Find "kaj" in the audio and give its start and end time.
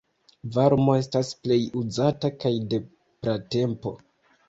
2.47-2.55